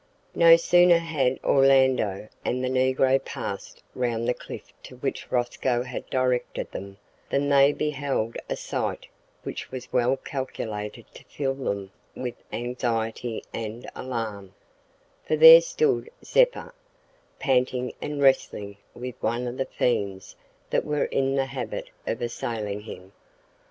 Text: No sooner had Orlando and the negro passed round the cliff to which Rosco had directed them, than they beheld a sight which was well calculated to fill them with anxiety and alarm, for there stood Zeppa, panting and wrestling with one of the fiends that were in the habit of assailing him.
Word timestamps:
No 0.33 0.55
sooner 0.55 0.97
had 0.97 1.39
Orlando 1.43 2.27
and 2.43 2.63
the 2.63 2.69
negro 2.69 3.23
passed 3.23 3.83
round 3.93 4.27
the 4.27 4.33
cliff 4.33 4.73
to 4.81 4.95
which 4.95 5.31
Rosco 5.31 5.83
had 5.83 6.09
directed 6.09 6.71
them, 6.71 6.97
than 7.29 7.49
they 7.49 7.71
beheld 7.71 8.35
a 8.49 8.55
sight 8.55 9.05
which 9.43 9.69
was 9.69 9.93
well 9.93 10.17
calculated 10.17 11.05
to 11.13 11.23
fill 11.25 11.53
them 11.53 11.91
with 12.15 12.33
anxiety 12.51 13.43
and 13.53 13.87
alarm, 13.95 14.55
for 15.27 15.35
there 15.35 15.61
stood 15.61 16.09
Zeppa, 16.25 16.73
panting 17.37 17.93
and 18.01 18.23
wrestling 18.23 18.77
with 18.95 19.21
one 19.21 19.45
of 19.45 19.55
the 19.57 19.65
fiends 19.65 20.35
that 20.71 20.83
were 20.83 21.05
in 21.05 21.35
the 21.35 21.45
habit 21.45 21.91
of 22.07 22.23
assailing 22.23 22.79
him. 22.81 23.11